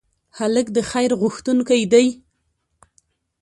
هلک 0.37 0.67
د 0.75 0.77
خیر 0.89 1.11
غوښتونکی 1.21 1.81
دی. 1.93 2.07